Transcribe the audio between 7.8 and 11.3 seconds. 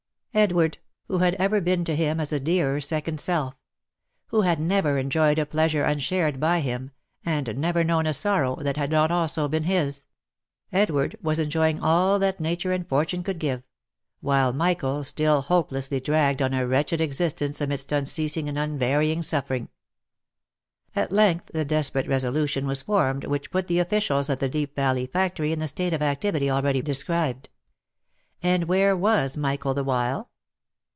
known a sorrow that had not also been his— Edward